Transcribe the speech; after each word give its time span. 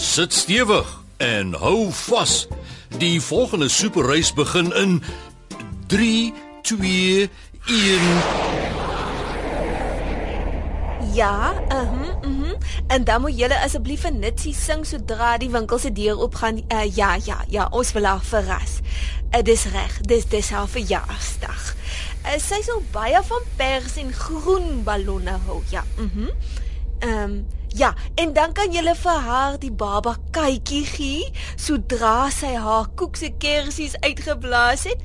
Sit 0.00 0.32
stewig 0.32 1.02
en 1.16 1.52
hou 1.52 1.90
vas. 1.92 2.46
Die 2.98 3.20
volgende 3.20 3.68
superreis 3.68 4.32
begin 4.32 4.72
in 4.72 5.02
3 5.86 6.32
2 6.62 7.28
1 7.66 8.00
Ja, 11.12 11.52
mhm, 11.68 11.74
uh 11.74 12.20
mhm. 12.22 12.42
-huh. 12.42 12.56
En 12.86 13.04
dan 13.04 13.20
moet 13.20 13.38
julle 13.38 13.62
asseblief 13.62 14.04
'n 14.04 14.18
nitsie 14.18 14.54
sing 14.54 14.86
sodra 14.86 15.38
die 15.38 15.50
winkel 15.50 15.78
se 15.78 15.92
deur 15.92 16.18
oopgaan. 16.18 16.56
Uh, 16.56 16.96
ja, 16.96 17.18
ja, 17.24 17.44
ja, 17.48 17.68
ons 17.70 17.92
wil 17.92 18.04
haar 18.04 18.22
verras. 18.22 18.78
Uh, 19.36 19.52
is 19.52 19.64
reg. 19.64 20.00
Dis 20.00 20.24
dis 20.28 20.50
haar 20.50 20.68
verjaarsdag. 20.68 21.74
Uh, 22.24 22.40
sy 22.40 22.62
sal 22.62 22.82
baie 22.90 23.20
van 23.22 23.42
pers 23.56 23.96
en 23.96 24.12
groen 24.12 24.82
ballonne 24.82 25.38
hou. 25.46 25.62
Ja, 25.68 25.84
mhm. 25.96 26.20
Mm 26.20 26.30
ehm 27.00 27.22
um, 27.22 27.46
ja, 27.74 27.94
en 28.14 28.32
dan 28.32 28.52
kan 28.52 28.72
julle 28.72 28.94
vir 28.98 29.18
haar 29.26 29.58
die 29.62 29.72
baba 29.72 30.16
kykie 30.34 30.84
gee 30.84 31.30
sodra 31.56 32.30
sy 32.34 32.54
haar 32.58 32.88
koekse 32.98 33.30
kersies 33.38 33.94
uitgeblaas 34.02 34.84
het. 34.90 35.02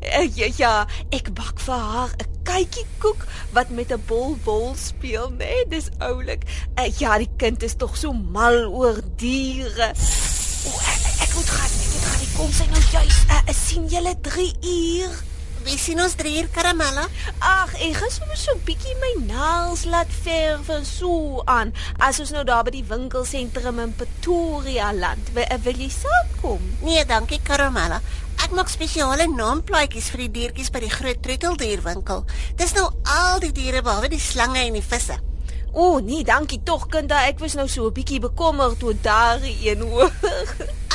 Uh, 0.00 0.24
ja, 0.36 0.48
ja, 0.56 0.74
ek 1.12 1.30
bak 1.36 1.60
vir 1.60 1.80
haar 1.92 2.10
'n 2.18 2.28
kytjiekoek 2.48 3.26
wat 3.52 3.70
met 3.70 3.92
'n 3.92 4.02
bol 4.06 4.36
bol 4.44 4.74
speel, 4.74 5.30
né? 5.30 5.44
Nee, 5.44 5.64
dis 5.68 5.88
oulik. 6.00 6.44
Uh, 6.78 6.88
ja, 6.98 7.18
die 7.18 7.30
kind 7.36 7.62
is 7.62 7.76
tog 7.76 7.96
so 7.96 8.12
mal 8.12 8.64
oor 8.68 9.00
diere. 9.16 9.92
O, 10.66 10.70
ek, 10.92 11.02
ek 11.24 11.30
moet 11.36 11.50
gaan, 11.56 11.72
ek 11.84 11.90
moet 11.92 12.06
gaan. 12.08 12.26
Kom 12.36 12.52
sy 12.52 12.66
nou 12.72 12.84
juis. 12.92 13.18
Uh, 13.28 13.54
sien 13.54 13.86
julle 13.88 14.14
3 14.20 14.52
uur? 14.62 15.29
Wie 15.60 15.76
sien 15.76 16.00
ons 16.00 16.14
3 16.16 16.30
uur 16.40 16.46
karamella? 16.54 17.02
Ag, 17.44 17.74
ek 17.84 17.98
gaan 17.98 18.12
sommer 18.12 18.38
so 18.40 18.54
bietjie 18.64 18.94
my 19.02 19.10
naels 19.26 19.82
laat 19.92 20.08
verf 20.24 20.70
en 20.72 20.86
so 20.88 21.42
aan. 21.44 21.74
As 22.00 22.20
ons 22.22 22.32
nou 22.32 22.46
daar 22.48 22.64
by 22.64 22.72
die 22.72 22.86
winkelsentrum 22.88 23.82
in 23.84 23.92
Pretoria 23.98 24.88
land, 24.96 25.28
wil, 25.36 25.44
wil 25.66 25.82
jy 25.84 25.90
saamkom? 25.92 26.64
Nee, 26.86 27.04
dankie 27.04 27.42
karamella. 27.44 28.00
Ek 28.40 28.56
maak 28.56 28.72
spesiale 28.72 29.28
naamplaatjies 29.28 30.08
vir 30.14 30.24
die 30.24 30.32
diertjies 30.38 30.72
by 30.72 30.80
die 30.86 30.94
groot 30.94 31.20
troeteldierwinkel. 31.28 32.24
Dis 32.56 32.72
nou 32.78 32.88
al 33.04 33.44
die 33.44 33.52
diere 33.52 33.84
behalwe 33.84 34.14
die 34.16 34.22
slange 34.22 34.64
en 34.64 34.80
die 34.80 34.86
visse. 34.86 35.20
O, 35.70 35.82
oh, 35.82 35.96
nee, 36.02 36.24
dankie 36.26 36.62
tog, 36.64 36.88
kind. 36.90 37.12
Ek 37.12 37.38
was 37.44 37.54
nou 37.54 37.68
so 37.68 37.86
'n 37.86 37.94
bietjie 37.94 38.24
bekommerd 38.24 38.82
oor 38.82 38.96
daardie 38.96 39.54
een 39.68 39.84
hoor. 39.84 40.10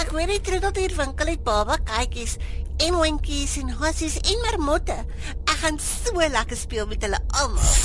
ek 0.02 0.10
weet 0.12 0.34
die 0.34 0.42
troeteldierwinkel 0.50 1.28
het 1.32 1.44
baba 1.46 1.78
kykies 1.86 2.40
en 2.78 2.94
hondjies 2.94 3.58
en 3.62 3.70
hassies 3.80 4.18
en 4.22 4.42
marmotte. 4.46 4.98
Ek 5.46 5.58
gaan 5.62 5.80
so 5.80 6.20
lekker 6.20 6.58
speel 6.58 6.88
met 6.90 7.04
hulle 7.06 7.20
almal. 7.40 7.76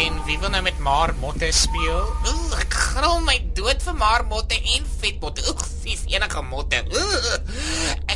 En 0.00 0.20
wie 0.24 0.38
wil 0.38 0.52
nou 0.54 0.62
met 0.62 0.78
marmotte 0.78 1.50
speel? 1.52 2.06
Oeh, 2.30 2.60
ek 2.62 2.76
gril 2.94 3.18
my 3.26 3.36
dood 3.58 3.82
vir 3.82 3.96
marmotte 3.98 4.56
en 4.76 4.86
vetmotte. 5.02 5.44
Oeg, 5.50 5.66
sis 5.82 6.06
enige 6.12 6.44
motte. 6.46 6.84
Oeh. 6.94 7.34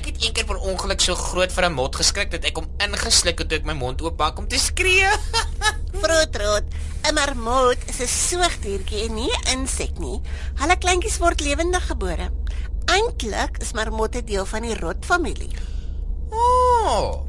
Ek 0.05 0.11
het 0.13 0.25
eendag 0.27 0.45
per 0.45 0.59
ongeluk 0.69 1.01
so 1.01 1.15
groot 1.17 1.49
vir 1.49 1.65
'n 1.65 1.73
mot 1.73 1.95
geskrik 1.97 2.29
dat 2.29 2.45
ek 2.45 2.59
hom 2.61 2.67
ingesluk 2.77 3.39
het 3.41 3.49
toe 3.49 3.57
ek 3.57 3.65
my 3.65 3.73
mond 3.73 4.03
oopbak 4.05 4.37
om 4.37 4.45
te 4.45 4.59
skree. 4.61 5.09
Vroetrot, 6.03 6.67
'n 7.09 7.15
marmot 7.17 7.81
is 7.89 8.03
'n 8.05 8.13
soogdiertjie 8.13 9.09
en 9.09 9.15
nie 9.15 9.33
'n 9.33 9.49
insek 9.55 9.97
nie. 9.97 10.21
Hulle 10.61 10.77
kleintjies 10.77 11.17
word 11.25 11.41
lewendig 11.41 11.87
gebore. 11.89 12.29
Eintlik 12.85 13.57
is 13.65 13.73
marmotte 13.73 14.21
deel 14.21 14.45
van 14.45 14.69
die 14.69 14.77
rotfamilie. 14.77 15.57
Ooh. 16.29 17.25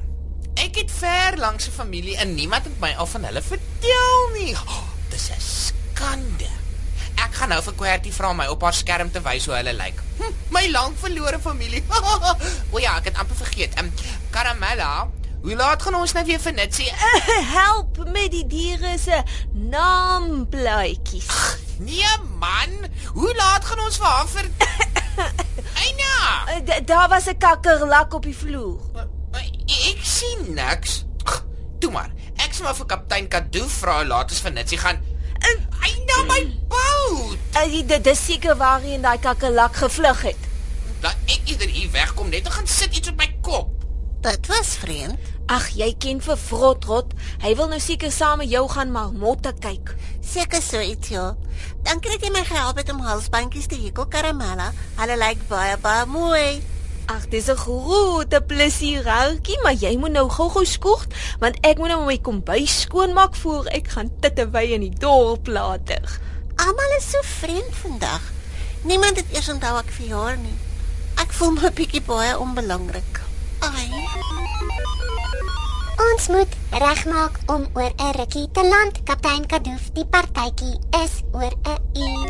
Ek 0.60 0.76
het 0.76 0.92
ver 0.92 1.40
langs 1.40 1.68
'n 1.68 1.72
familie 1.80 2.18
en 2.18 2.36
niemand 2.36 2.68
het 2.68 2.80
my 2.80 2.92
al 2.92 3.08
van 3.08 3.24
hulle 3.24 3.42
vertel 3.42 4.20
nie. 4.36 4.52
Oh, 4.52 4.84
dis 5.10 5.32
'n 5.32 5.40
skande. 5.40 6.65
Ek 7.26 7.34
gaan 7.40 7.50
nou 7.50 7.62
vir 7.66 7.76
Kwerty 7.80 8.12
vra 8.14 8.32
my 8.38 8.46
op 8.54 8.62
haar 8.68 8.76
skerm 8.78 9.10
te 9.12 9.22
wys 9.26 9.48
hoe 9.50 9.56
hulle 9.58 9.74
lyk. 9.74 10.02
Hm, 10.20 10.34
my 10.54 10.66
lank 10.70 10.98
verlore 11.02 11.40
familie. 11.42 11.82
o 12.74 12.82
ja, 12.82 12.98
ek 13.00 13.10
het 13.10 13.22
amper 13.22 13.40
vergeet. 13.40 13.74
Um, 13.82 13.90
Caramella, 14.36 15.08
hoe 15.46 15.56
laat 15.58 15.82
gaan 15.82 15.98
ons 15.98 16.14
nou 16.14 16.24
weer 16.28 16.42
vir 16.44 16.54
Nitsie? 16.58 16.92
Help 17.58 17.98
met 18.14 18.30
die 18.34 18.44
diere 18.50 18.94
se 19.02 19.24
naamplaatjies. 19.74 21.32
Nee 21.82 22.14
man, 22.40 22.78
hoe 23.18 23.34
laat 23.36 23.66
gaan 23.66 23.82
ons 23.88 23.98
vir 24.00 24.08
haar 24.08 24.30
vir 24.32 24.52
Eina? 25.86 26.80
Daar 26.86 27.10
was 27.10 27.28
'n 27.28 27.38
kakkerlak 27.42 28.14
op 28.14 28.24
die 28.24 28.38
vloer. 28.38 28.80
Ek 29.66 30.00
sien 30.06 30.54
niks. 30.54 31.04
Toe 31.80 31.92
maar. 31.92 32.14
Ek 32.38 32.54
sê 32.54 32.64
maar 32.64 32.78
vir 32.78 32.86
kaptein 32.86 33.28
Kado 33.28 33.66
vra 33.82 34.04
laat 34.06 34.32
ons 34.32 34.42
vir 34.46 34.54
Nitsie 34.56 34.78
gaan. 34.80 35.02
En 35.46 35.62
hy 35.84 35.94
na 36.10 36.24
my 36.32 36.42
boot. 36.72 37.38
Hy 37.56 37.84
dit 37.88 38.04
dis 38.04 38.26
seker 38.32 38.58
waarheen 38.60 39.06
daai 39.06 39.20
kakkerlak 39.22 39.78
gevlug 39.84 40.26
het. 40.32 40.50
Dat 41.04 41.16
ek 41.30 41.54
eerder 41.54 41.70
hier 41.70 41.92
wegkom 41.94 42.30
net 42.34 42.50
om 42.50 42.58
gaan 42.58 42.68
sit 42.68 42.98
iets 42.98 43.14
op 43.14 43.22
my 43.22 43.30
kop. 43.46 43.72
Dit 44.26 44.48
was 44.50 44.76
vreemd. 44.82 45.34
Ag, 45.46 45.68
jy 45.78 45.92
ken 46.02 46.22
vir 46.26 46.40
Frotrot. 46.42 47.12
Hy 47.44 47.52
wil 47.58 47.70
nou 47.70 47.80
seker 47.80 48.10
saam 48.10 48.40
met 48.42 48.50
jou 48.50 48.64
gaan 48.72 48.90
maar 48.92 49.12
motte 49.14 49.54
kyk. 49.62 49.94
Seker 50.26 50.64
so 50.66 50.82
iets 50.82 51.14
ja. 51.14 51.36
Dankie 51.86 52.16
dat 52.16 52.26
jy 52.26 52.32
my 52.34 52.42
gehelp 52.48 52.82
het 52.82 52.90
om 52.90 53.04
halsbandjies 53.06 53.70
te 53.70 53.78
hekel 53.78 54.10
karamella. 54.10 54.72
Hulle 54.98 55.20
lyk 55.22 55.46
baie 55.52 55.78
baie 55.84 56.08
mooi. 56.10 56.75
Ag, 57.06 57.28
dis 57.30 57.48
'n 57.48 57.56
groot 57.56 58.34
plesiertjie, 58.48 59.62
maar 59.62 59.78
jy 59.78 59.98
moet 59.98 60.12
nou 60.12 60.30
gou-gou 60.30 60.66
skoort, 60.66 61.14
want 61.40 61.58
ek 61.62 61.78
moet 61.78 61.88
nou 61.94 62.06
my 62.06 62.18
kombuis 62.18 62.82
skoonmaak 62.82 63.36
voor 63.36 63.66
ek 63.66 63.88
gaan 63.88 64.10
tittewy 64.20 64.74
in 64.74 64.82
die 64.82 64.98
dorp 65.00 65.48
later. 65.48 66.20
Almal 66.56 66.96
is 66.98 67.10
so 67.10 67.22
vreemd 67.22 67.76
vandag. 67.82 68.22
Niemand 68.82 69.18
het 69.18 69.30
eers 69.34 69.50
onthou 69.50 69.78
ek 69.78 69.92
verjaar 69.92 70.38
nie. 70.38 70.58
Ek 71.22 71.34
voel 71.34 71.52
my 71.52 71.70
bietjie 71.70 72.02
baie 72.02 72.40
onbelangrik. 72.40 73.22
Ai. 73.60 73.90
Ons 76.12 76.28
moet 76.28 76.58
regmaak 76.72 77.40
om 77.46 77.68
oor 77.74 77.94
'n 77.98 78.12
rukkie 78.18 78.50
te 78.52 78.64
land, 78.66 79.04
kaptein 79.04 79.46
Kadoof. 79.46 79.92
Die 79.94 80.06
partytjie 80.06 80.80
is 81.04 81.22
oor 81.32 81.54
'n 81.64 81.80
uur. 81.94 82.30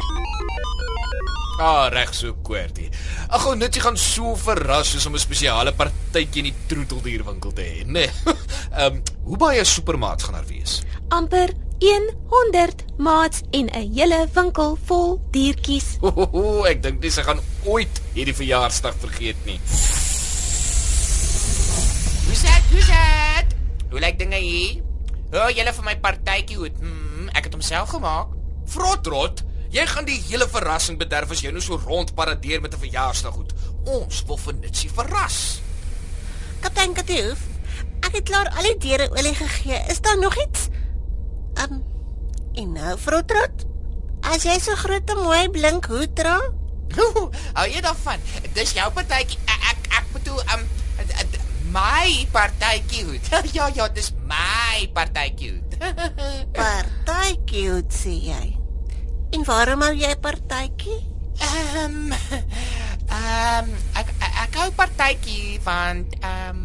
Ah, 1.57 1.87
reg 1.87 2.11
so 2.13 2.33
kwartie. 2.43 2.89
Ag, 3.29 3.41
gou 3.45 3.55
net 3.55 3.75
jy 3.75 3.81
gaan 3.81 3.97
so 3.97 4.35
verras 4.35 4.91
soos 4.91 5.05
om 5.07 5.15
'n 5.15 5.19
spesiale 5.19 5.71
partytjie 5.71 6.43
in 6.43 6.51
die 6.51 6.57
troeteldierwinkel 6.67 7.53
te 7.53 7.61
hê, 7.61 7.85
né? 7.85 7.91
Nee. 7.91 8.09
Ehm, 8.75 8.95
um, 8.95 9.03
hoe 9.23 9.37
baie 9.37 9.63
supermaats 9.63 10.23
gaan 10.23 10.35
daar 10.35 10.47
wees? 10.47 10.81
amper 11.09 11.53
100 11.79 12.83
maats 12.97 13.41
en 13.51 13.65
'n 13.65 13.91
hele 13.93 14.27
winkel 14.33 14.77
vol 14.85 15.21
diertjies. 15.31 15.97
Ooh, 16.01 16.67
ek 16.67 16.81
dink 16.81 17.01
dis 17.01 17.17
gaan 17.17 17.39
ooit 17.63 18.01
hierdie 18.13 18.35
verjaarsdag 18.35 18.95
vergeet 18.99 19.45
nie. 19.45 19.59
Hoe 22.25 22.35
sê 22.35 22.51
jy 22.71 22.83
dit? 22.83 23.55
Hoe 23.91 23.99
lyk 23.99 24.19
dinge 24.19 24.35
hier? 24.35 24.81
O, 25.31 25.37
oh, 25.37 25.49
julle 25.49 25.73
vir 25.73 25.85
my 25.85 25.95
partytjie 25.99 26.57
hoed. 26.57 26.79
Hmm, 26.79 27.29
ek 27.33 27.43
het 27.43 27.53
hom 27.53 27.61
self 27.61 27.89
gemaak. 27.89 28.27
Frotrot, 28.65 29.43
jy 29.69 29.85
gaan 29.87 30.05
die 30.05 30.21
hele 30.29 30.47
verrassing 30.49 30.97
bederf 30.99 31.31
as 31.31 31.41
jy 31.41 31.51
nou 31.51 31.61
so 31.61 31.77
rondparadeer 31.77 32.61
met 32.61 32.73
'n 32.73 32.79
verjaarsdag 32.79 33.33
goed. 33.33 33.53
Ons 33.85 34.23
wil 34.27 34.37
vir 34.37 34.53
Nitsie 34.53 34.89
verras. 34.89 35.61
Kaptein 36.59 36.93
Katoof, 36.93 37.39
ek 38.01 38.11
het 38.11 38.23
klaar 38.23 38.49
al 38.49 38.63
die 38.63 38.77
deure 38.77 39.09
olie 39.11 39.35
gegee. 39.35 39.83
Is 39.89 40.01
daar 40.01 40.19
nog 40.19 40.35
iets? 40.47 40.67
Ehm 41.53 41.73
um, 41.73 41.83
en 42.53 42.71
nou 42.71 42.97
Frotrot, 42.97 43.65
as 44.21 44.43
jy 44.43 44.59
so 44.59 44.75
groot 44.75 45.09
en 45.09 45.17
mooi 45.17 45.49
blink 45.49 45.85
hoed 45.85 46.15
dra, 46.15 46.39
Hou 47.57 47.67
jy 47.67 47.81
daarvan? 47.81 48.19
Dis 48.55 48.73
jou 48.75 48.87
partytjie. 48.95 49.39
Ek 49.51 49.69
ek, 49.71 49.87
ek 49.99 50.11
bedoel 50.13 50.41
um 50.55 50.65
my 51.75 52.27
partytjie 52.31 53.05
hoed. 53.07 53.31
ja 53.57 53.69
ja, 53.75 53.87
dis 53.91 54.13
my 54.29 54.85
partytjie 54.95 55.55
hoed. 55.55 55.79
partytjie 56.59 57.69
hoed 57.71 57.91
sê 57.95 58.15
jy. 58.29 58.54
En 59.35 59.43
waarom 59.43 59.81
hou 59.83 59.95
jy 59.99 60.13
partytjie? 60.23 61.01
Ehm 61.43 62.13
ehm 63.15 63.71
ek 63.99 64.13
ek 64.45 64.53
hou 64.61 64.67
partytjie 64.77 65.57
want 65.65 66.15
ehm 66.21 66.61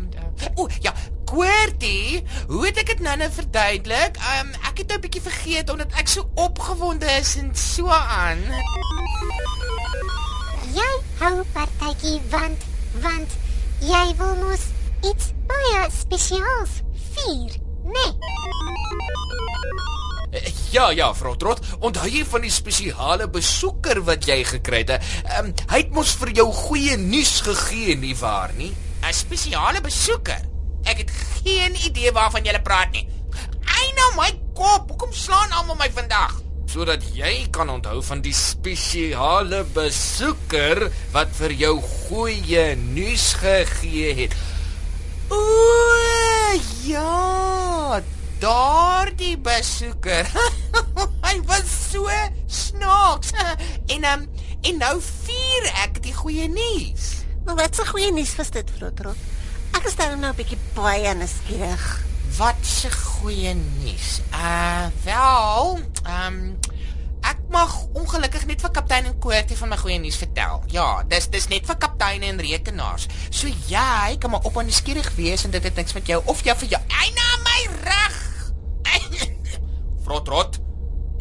o 0.54 0.68
ja, 0.78 0.92
Querty, 1.26 2.22
hoe 2.46 2.62
het 2.68 2.78
ek 2.82 2.92
dit 2.92 3.02
nou 3.06 3.16
nou 3.18 3.28
verduidelik? 3.34 4.20
Um, 4.36 4.54
ek 4.70 4.84
het 4.84 4.86
nou 4.92 4.98
'n 5.00 5.04
bietjie 5.06 5.24
vergeet 5.26 5.70
omdat 5.74 5.98
ek 5.98 6.08
so 6.14 6.30
opgewonde 6.34 7.10
is 7.18 7.34
en 7.42 7.50
so 7.54 7.90
aan. 7.90 8.38
Jy 10.78 10.90
hou 11.18 11.42
partytjie 11.52 12.20
want 12.30 12.62
want 13.02 13.30
jy 13.82 14.06
wil 14.22 14.34
mos 14.46 14.70
iets 15.10 15.34
baie 15.50 15.90
spesiaals 15.90 16.82
vier, 17.18 17.52
né? 17.82 18.06
Eh, 18.14 19.99
Ja, 20.70 20.90
ja, 20.94 21.08
vrou 21.14 21.34
Trot, 21.36 21.58
onthou 21.82 22.06
jy 22.06 22.22
van 22.24 22.44
die 22.46 22.52
spesiale 22.54 23.26
besoeker 23.28 23.98
wat 24.06 24.28
jy 24.28 24.44
gekry 24.46 24.84
het? 24.84 24.92
Ehm 25.26 25.50
um, 25.50 25.54
hy 25.72 25.80
het 25.82 25.90
mos 25.94 26.12
vir 26.20 26.30
jou 26.38 26.46
goeie 26.54 26.94
nuus 27.00 27.40
gegee, 27.46 27.96
nie 27.98 28.14
waar 28.20 28.54
nie? 28.54 28.70
'n 29.02 29.12
Spesiale 29.12 29.80
besoeker. 29.80 30.46
Ek 30.84 31.02
het 31.02 31.10
geen 31.42 31.74
idee 31.86 32.12
waarvan 32.12 32.44
jy 32.44 32.60
praat 32.62 32.92
nie. 32.92 33.08
Ai 33.66 33.90
nou 33.96 34.10
my 34.16 34.30
kop, 34.54 34.88
hoekom 34.88 35.12
slaan 35.12 35.50
almal 35.50 35.76
my 35.76 35.90
vandag? 35.90 36.38
Sodat 36.70 37.02
jy 37.14 37.48
kan 37.50 37.70
onthou 37.70 37.98
van 38.02 38.20
die 38.22 38.34
spesiale 38.34 39.64
besoeker 39.74 40.92
wat 41.10 41.34
vir 41.40 41.52
jou 41.52 41.80
goeie 41.82 42.76
nuus 42.76 43.32
gegee 43.34 44.14
het. 44.14 44.36
O, 45.30 45.40
ja, 46.86 47.98
daardie 48.40 49.36
besoeker. 49.38 50.28
Hy 51.26 51.36
was 51.46 51.68
so 51.90 52.08
snaaks. 52.46 53.32
En 53.86 54.04
um, 54.04 54.28
en 54.60 54.80
nou 54.80 54.94
vier 55.00 55.68
ek 55.84 56.00
die 56.04 56.14
goeie 56.16 56.48
nuus. 56.48 57.10
Maar 57.44 57.56
wat 57.62 57.80
'n 57.80 57.92
goeie 57.92 58.12
nuus 58.12 58.36
was 58.36 58.50
dit, 58.50 58.70
Frotrot. 58.76 59.16
Ek 59.76 59.84
is 59.86 59.96
daar 59.96 60.18
nou 60.18 60.32
'n 60.32 60.36
bietjie 60.36 60.58
baie 60.74 61.14
nuuskierig. 61.14 61.86
Wat 62.36 62.64
'n 62.84 62.92
goeie 62.92 63.54
nuus. 63.54 64.20
Uh 64.32 64.86
wel, 65.04 65.80
ehm 66.04 66.26
um, 66.26 66.58
ek 67.20 67.38
mag 67.48 67.72
ongelukkig 67.92 68.46
net 68.46 68.60
vir 68.60 68.70
kaptein 68.70 69.04
en 69.04 69.18
Koortie 69.18 69.56
van 69.56 69.68
my 69.68 69.76
goeie 69.76 69.98
nuus 69.98 70.16
vertel. 70.16 70.62
Ja, 70.66 71.02
dis 71.08 71.28
dis 71.28 71.48
net 71.48 71.66
vir 71.66 71.76
kapteine 71.76 72.26
en 72.26 72.40
rekenaars. 72.40 73.06
So 73.30 73.46
jy 73.68 74.16
kan 74.18 74.30
maar 74.30 74.44
op 74.44 74.58
aan 74.58 74.64
nuuskierig 74.64 75.14
wees 75.14 75.44
en 75.44 75.50
dit 75.50 75.62
het 75.62 75.74
niks 75.76 75.92
met 75.92 76.06
jou 76.06 76.22
of 76.24 76.44
jou 76.44 76.56
vir 76.56 76.68
jou. 76.68 76.82
Ai 76.88 77.10
reg. 77.14 77.19
Frotrot. 80.10 80.56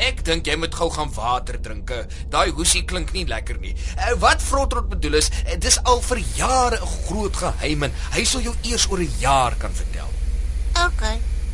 Ek 0.02 0.24
dink 0.26 0.48
jy 0.50 0.56
moet 0.58 0.74
gou 0.74 0.88
gaan 0.90 1.12
water 1.14 1.60
drink. 1.62 1.92
Daai 2.34 2.50
hoesie 2.58 2.82
klink 2.90 3.12
nie 3.14 3.28
lekker 3.30 3.60
nie. 3.62 3.76
Uh, 4.00 4.16
wat 4.24 4.42
Frotrot 4.42 4.88
bedoel 4.90 5.20
is, 5.20 5.28
uh, 5.44 5.58
dis 5.62 5.78
al 5.86 6.02
vir 6.08 6.24
jare 6.40 6.80
'n 6.82 6.90
groot 7.06 7.36
geheim 7.38 7.84
en 7.86 7.94
hy 8.16 8.24
sal 8.26 8.42
jou 8.42 8.56
eers 8.66 8.88
oor 8.90 8.98
'n 8.98 9.14
jaar 9.22 9.54
kan 9.62 9.70
vertel. 9.70 10.10
OK, 10.88 11.04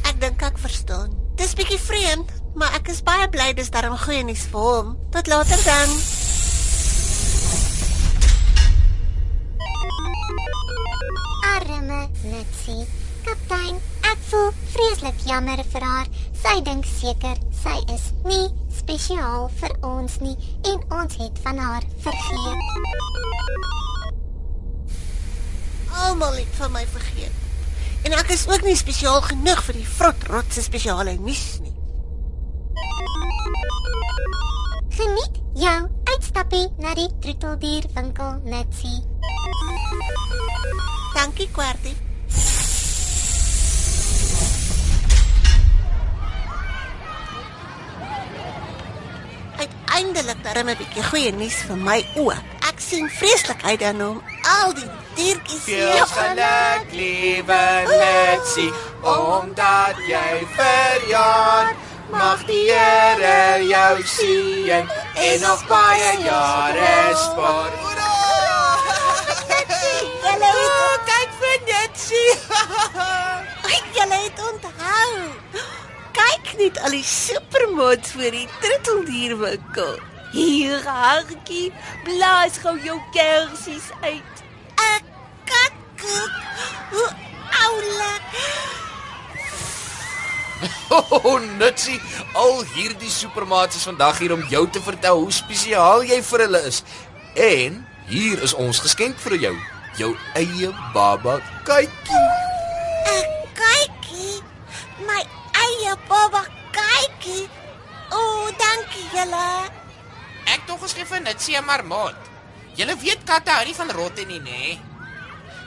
ek 0.07 0.19
dink 0.21 0.41
ek 0.41 0.57
verstaan. 0.57 1.11
Dis 1.35 1.55
bietjie 1.59 1.79
vreemd, 1.79 2.31
maar 2.55 2.71
ek 2.79 2.87
is 2.87 3.03
baie 3.03 3.27
bly 3.27 3.51
dis 3.53 3.69
darm 3.69 3.97
goeie 3.97 4.23
nuus 4.23 4.47
vir 4.47 4.61
hom. 4.61 4.95
Tot 5.11 5.27
later 5.27 5.59
dan. 5.65 5.89
Arme 11.51 12.07
Mitsie. 12.23 12.87
Kaptein, 13.25 13.81
voel 14.29 14.51
vreeslik 14.73 15.19
jammer 15.25 15.61
vir 15.71 15.85
haar. 15.85 16.07
Sy 16.41 16.59
dink 16.65 16.85
seker 16.85 17.37
sy 17.63 17.75
is 17.93 18.09
nie 18.25 18.47
spesiaal 18.73 19.49
vir 19.59 19.73
ons 19.85 20.19
nie 20.21 20.35
en 20.69 20.83
ons 20.99 21.17
het 21.21 21.41
van 21.45 21.61
haar 21.61 21.87
vergeet. 22.05 22.61
Almal 26.05 26.41
het 26.41 26.59
van 26.59 26.73
my 26.75 26.85
vergeet. 26.93 27.41
En 28.05 28.13
ek 28.13 28.29
is 28.35 28.45
ook 28.49 28.65
nie 28.67 28.77
spesiaal 28.77 29.21
genoeg 29.25 29.63
vir 29.69 29.79
die 29.79 29.87
Frotrot 29.89 30.53
se 30.53 30.61
spesiale 30.65 31.15
nuus 31.17 31.45
nie. 31.63 31.73
Geniet 34.95 35.41
jou 35.57 35.77
uitstappie 36.13 36.67
na 36.79 36.93
die 36.95 37.09
troeteldierwinkel, 37.23 38.41
Mitsie. 38.45 39.01
Dankie, 41.15 41.49
Kwartie. 41.55 41.95
Uiteindelik 49.95 50.43
darem 50.43 50.67
'n 50.69 50.77
bietjie 50.77 51.03
goeie 51.03 51.31
nuus 51.31 51.57
vir 51.67 51.77
my 51.77 51.99
ook. 52.15 52.41
Ek 52.69 52.79
sien 52.87 53.05
vreeslik 53.09 53.61
uit 53.63 53.79
daarna 53.79 54.07
om 54.07 54.19
al 54.59 54.73
die 54.75 54.89
diertjies 55.15 55.63
Veel 55.63 56.07
geluk, 56.17 56.87
liewe 56.91 57.61
Letsie, 57.87 58.71
omdat 59.01 59.95
jy 60.07 60.33
verjaar. 60.57 61.71
Mag 62.11 62.43
die 62.45 62.71
Here 62.71 63.63
jou 63.67 64.03
seën 64.03 64.85
en 65.15 65.39
nog 65.39 65.61
baie 65.67 66.11
jare 66.27 67.15
spaar. 67.23 67.71
Kyk 71.05 71.31
vir 71.39 71.57
Netsie. 71.71 72.31
julle 73.95 74.19
het 74.27 74.39
onthou. 74.51 75.74
Net 76.57 76.79
al 76.79 76.93
die 76.95 77.03
supermots 77.03 78.11
voor 78.15 78.31
die 78.31 78.47
troeteldierwinkel. 78.61 79.97
Hier, 80.31 80.83
hartjie, 80.87 81.73
blaas 82.03 82.59
gou 82.63 82.75
jou 82.83 82.99
kersies 83.11 83.91
uit. 84.01 84.43
'n 84.75 85.03
Katkoek. 85.49 86.33
Hoe 86.91 87.09
oulik. 87.65 88.31
Oh, 90.89 91.41
Netsie, 91.57 91.99
al 92.33 92.63
hierdie 92.75 93.09
supermaats 93.09 93.75
is 93.75 93.83
vandag 93.83 94.17
hier 94.17 94.33
om 94.33 94.43
jou 94.49 94.69
te 94.69 94.81
vertel 94.81 95.19
hoe 95.19 95.31
spesiaal 95.31 96.03
jy 96.03 96.21
vir 96.23 96.39
hulle 96.45 96.61
is. 96.69 96.83
En 97.33 97.81
hier 98.07 98.41
is 98.43 98.53
ons 98.53 98.79
geskenk 98.79 99.17
vir 99.19 99.35
jou, 99.47 99.55
jou 99.97 100.11
eie 100.33 100.71
baba 100.93 101.39
kykie. 101.67 102.23
'n 103.11 103.25
Kykie. 103.59 104.41
My 105.07 105.23
baba 106.09 106.45
kykie. 106.75 107.47
O, 108.11 108.17
oh, 108.17 108.49
dankie 108.59 109.07
julle. 109.13 109.49
Ek 110.53 110.65
tog 110.67 110.81
geskryf 110.83 111.09
vir 111.09 111.21
Netsie 111.25 111.57
'n 111.57 111.65
marmot. 111.65 112.17
Julle 112.75 112.95
weet 112.99 113.23
katte 113.25 113.51
hou 113.51 113.65
nie 113.65 113.75
van 113.75 113.91
rotte 113.91 114.25
nie, 114.25 114.39
nê? 114.39 114.77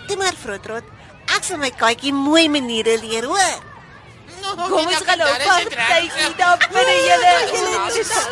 Toe 0.07 0.17
maar 0.17 0.37
Frotrot. 0.37 0.85
Ek 1.37 1.45
sal 1.45 1.59
my 1.61 1.71
katjie 1.71 2.13
mooi 2.13 2.49
maniere 2.49 2.99
leer, 3.01 3.25
hoor. 3.25 3.58
Kom 4.56 4.87
ons 4.87 5.05
gaan 5.05 5.19
nou 5.19 5.29
partytjie 5.44 6.35
daar 6.39 6.58
binne 6.73 6.97
julle. 7.05 7.32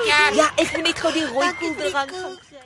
Ja, 0.09 0.51
ek 0.57 0.77
moet 0.77 0.87
net 0.89 0.99
gou 0.99 1.13
die 1.13 1.27
rooi 1.27 1.51
koeldrank 1.61 1.95
gaan 1.95 2.09
kry. 2.13 2.65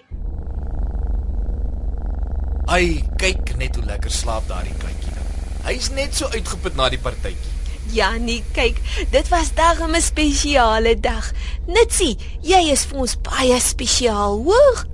Ai, 2.71 3.03
kyk 3.19 3.57
net 3.59 3.75
hoe 3.79 3.85
lekker 3.85 4.13
slaap 4.15 4.47
daardie 4.51 4.77
kykie 4.79 5.15
nou. 5.17 5.27
Hy's 5.67 5.91
net 5.95 6.15
so 6.15 6.31
uitgeput 6.31 6.77
na 6.79 6.89
die 6.93 7.01
partytjie. 7.03 7.60
Ja, 7.89 8.17
nee, 8.17 8.45
kyk, 8.53 8.79
dit 9.11 9.29
was 9.29 9.55
darem 9.55 9.95
'n 9.95 10.01
spesiale 10.01 11.01
dag. 11.01 11.33
Nitsie, 11.67 12.19
jy 12.41 12.71
is 12.71 12.85
vir 12.85 12.99
ons 12.99 13.21
baie 13.21 13.61
spesiaal, 13.61 14.43
hoor? 14.45 14.85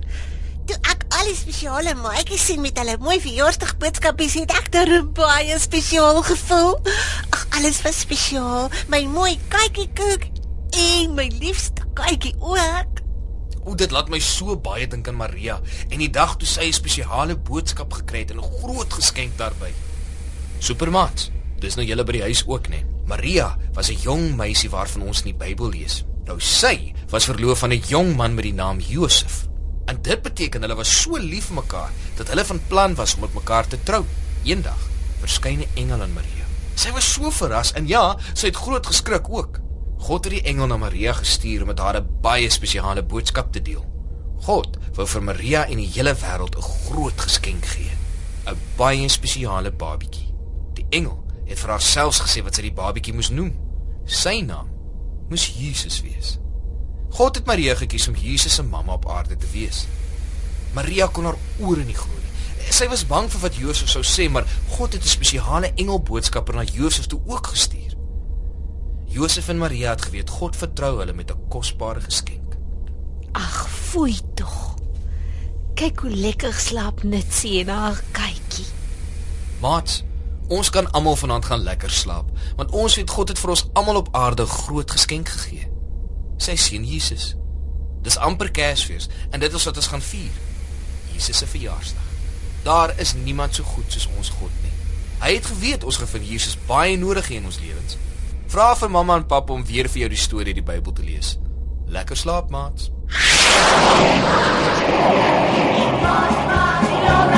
Toe 0.65 0.77
ek 0.81 1.05
al 1.09 1.25
die 1.25 1.35
spesiale 1.35 1.93
maatjies 1.95 2.45
sien 2.45 2.61
met 2.61 2.77
hulle 2.77 2.97
mooi 2.97 3.19
verjaarsdag 3.21 3.77
boodskapies, 3.77 4.33
het 4.33 4.51
ek 4.51 4.71
daar 4.71 5.05
baie 5.05 5.59
spesiaal 5.59 6.23
gevoel. 6.23 6.79
Ag, 7.29 7.47
alles 7.49 7.81
was 7.81 7.99
spesiaal. 7.99 8.69
My 8.87 9.05
mooi 9.05 9.39
katjie 9.47 9.89
koek 9.95 10.27
en 10.71 11.13
my 11.13 11.31
liefste 11.39 11.85
katjie 11.93 12.35
ook. 12.39 12.99
O, 13.63 13.75
dit 13.75 13.91
laat 13.91 14.09
my 14.09 14.19
so 14.19 14.55
baie 14.55 14.87
dink 14.87 15.07
aan 15.07 15.15
Maria 15.19 15.61
en 15.89 15.99
die 15.99 16.11
dag 16.11 16.37
toe 16.39 16.47
sy 16.47 16.67
'n 16.67 16.73
spesiale 16.73 17.35
boodskap 17.35 17.93
gekry 17.93 18.19
het 18.19 18.31
en 18.31 18.39
'n 18.39 18.51
groot 18.61 18.93
geskenk 18.93 19.37
daarbey. 19.37 19.73
Supermaat, 20.59 21.31
dis 21.59 21.75
nou 21.75 21.85
julle 21.85 22.03
by 22.03 22.11
die 22.11 22.21
huis 22.21 22.43
ook, 22.47 22.69
né? 22.69 22.83
Maria 23.07 23.57
was 23.73 23.89
'n 23.89 24.01
jong 24.03 24.35
meisie 24.35 24.69
waarvan 24.69 25.07
ons 25.07 25.21
in 25.23 25.31
die 25.31 25.39
Bybel 25.45 25.69
lees. 25.69 26.03
Nou 26.25 26.39
sy 26.39 26.93
was 27.09 27.25
verloof 27.25 27.63
aan 27.63 27.73
'n 27.73 27.83
jong 27.87 28.15
man 28.15 28.35
met 28.35 28.43
die 28.43 28.53
naam 28.53 28.79
Josef. 28.79 29.47
En 29.85 30.01
dit 30.01 30.21
beteken 30.21 30.61
hulle 30.61 30.75
was 30.75 31.01
so 31.01 31.17
lief 31.17 31.45
vir 31.45 31.55
mekaar 31.55 31.91
dat 32.15 32.27
hulle 32.27 32.45
van 32.45 32.61
plan 32.67 32.95
was 32.95 33.15
om 33.15 33.21
met 33.21 33.33
mekaar 33.33 33.67
te 33.67 33.77
trou. 33.83 34.05
Eendag 34.43 34.89
verskyn 35.19 35.59
'n 35.59 35.69
engel 35.73 36.01
aan 36.01 36.13
Maria. 36.13 36.45
Sy 36.75 36.91
was 36.91 37.13
so 37.13 37.31
verras 37.31 37.71
en 37.73 37.87
ja, 37.87 38.17
sy 38.33 38.47
het 38.47 38.55
groot 38.55 38.85
geskrik 38.85 39.29
ook. 39.29 39.59
God 39.97 40.23
het 40.23 40.33
die 40.33 40.41
engel 40.41 40.67
na 40.67 40.77
Maria 40.77 41.13
gestuur 41.13 41.61
om 41.61 41.67
met 41.67 41.79
haar 41.79 41.97
'n 41.97 42.19
baie 42.21 42.49
spesiale 42.49 43.03
boodskap 43.03 43.51
te 43.51 43.61
deel. 43.61 43.85
God 44.41 44.77
wou 44.93 45.07
vir 45.07 45.23
Maria 45.23 45.65
en 45.65 45.77
die 45.77 45.91
hele 45.95 46.13
wêreld 46.15 46.57
'n 46.57 46.61
groot 46.61 47.21
geskenk 47.21 47.65
gee, 47.65 47.91
'n 48.45 48.57
baie 48.75 49.09
spesiale 49.09 49.71
babietjie. 49.71 50.33
Die 50.73 50.85
engel 50.89 51.26
het 51.47 51.59
vir 51.59 51.69
haar 51.69 51.81
selfs 51.81 52.21
gesê 52.23 52.43
wat 52.43 52.55
sy 52.55 52.67
die 52.67 52.75
babietjie 52.75 53.13
moes 53.13 53.29
noem. 53.29 53.53
Sy 54.05 54.41
naam 54.41 54.67
moes 55.29 55.47
Jesus 55.59 56.01
wees. 56.01 56.37
God 57.17 57.35
het 57.35 57.47
Maria 57.47 57.75
gekies 57.75 58.07
om 58.07 58.15
Jesus 58.15 58.55
se 58.55 58.63
mamma 58.63 58.93
op 58.93 59.09
aarde 59.11 59.37
te 59.37 59.49
wees. 59.51 59.85
Maria 60.75 61.07
kon 61.07 61.27
haar 61.27 61.39
ore 61.59 61.83
nie 61.83 61.95
glo 61.97 62.13
nie. 62.13 62.71
Sy 62.71 62.87
was 62.91 63.05
bang 63.07 63.29
vir 63.31 63.43
wat 63.43 63.59
Josef 63.59 63.89
sou 63.91 64.03
sê, 64.03 64.27
maar 64.29 64.47
God 64.75 64.93
het 64.93 65.03
'n 65.03 65.15
spesiale 65.15 65.71
engelboodskapper 65.75 66.55
na 66.55 66.63
Josef 66.63 67.07
toe 67.07 67.19
ook 67.25 67.47
gestuur. 67.47 67.95
Josef 69.07 69.47
en 69.49 69.57
Maria 69.57 69.89
het 69.89 70.01
geweet 70.01 70.29
God 70.29 70.55
vertrou 70.55 70.99
hulle 70.99 71.13
met 71.13 71.31
'n 71.31 71.47
kosbare 71.49 72.01
geskenk. 72.01 72.57
Ag, 73.31 73.69
foei 73.69 74.19
tog. 74.35 74.75
Kyk 75.73 75.99
hoe 75.99 76.09
lekker 76.09 76.53
slaap 76.53 77.03
Nitsie 77.03 77.59
en 77.59 77.67
haar 77.67 78.03
kykie. 78.11 78.65
Maat, 79.59 80.03
ons 80.47 80.69
kan 80.69 80.91
almal 80.91 81.15
vanaand 81.15 81.45
gaan 81.45 81.63
lekker 81.63 81.91
slaap, 81.91 82.29
want 82.55 82.71
ons 82.71 82.95
weet 82.95 83.09
God 83.09 83.33
het 83.33 83.39
vir 83.39 83.53
ons 83.55 83.65
almal 83.73 84.01
op 84.03 84.13
aarde 84.15 84.45
groot 84.45 84.91
geskenk 84.91 85.29
gegee. 85.29 85.67
Sy 86.37 86.55
seun 86.55 86.85
Jesus. 86.87 87.35
Dis 88.05 88.17
amper 88.17 88.51
Kersfees 88.51 89.09
en 89.31 89.39
dit 89.43 89.53
is 89.53 89.65
wat 89.67 89.77
ons 89.77 89.89
gaan 89.91 90.03
vier. 90.03 90.31
Jesus 91.13 91.37
se 91.37 91.47
verjaarsdag. 91.47 92.03
Daar 92.63 92.93
is 92.99 93.13
niemand 93.13 93.55
so 93.55 93.63
goed 93.63 93.91
soos 93.91 94.09
ons 94.17 94.29
God 94.39 94.51
nie. 94.63 94.73
Hy 95.19 95.33
het 95.33 95.45
geweet 95.49 95.83
ons 95.83 95.97
gaan 95.97 96.11
vir 96.11 96.27
Jesus 96.29 96.57
baie 96.67 96.97
nodig 96.97 97.31
hê 97.31 97.41
in 97.41 97.49
ons 97.49 97.59
lewens. 97.63 97.97
Vra 98.47 98.75
vir 98.79 98.91
mamma 98.93 99.17
en 99.19 99.27
pappa 99.27 99.53
om 99.53 99.65
weer 99.65 99.89
vir 99.91 100.05
jou 100.05 100.09
die 100.13 100.21
storie 100.21 100.53
uit 100.53 100.61
die 100.61 100.67
Bybel 100.71 100.93
te 100.93 101.03
lees. 101.03 101.35
Lekker 101.87 102.17
slaap, 102.17 102.51
maat. 102.53 102.89
Maas, 106.01 106.37
maas, 106.47 107.36